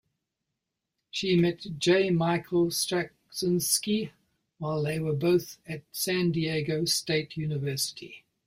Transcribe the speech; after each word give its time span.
She 1.11 1.35
met 1.35 1.59
J. 1.77 2.09
Michael 2.09 2.69
Straczynski 2.71 4.09
while 4.57 4.81
they 4.81 4.97
were 4.97 5.13
both 5.13 5.59
at 5.67 5.83
San 5.91 6.31
Diego 6.31 6.85
State 6.85 7.37
University. 7.37 8.23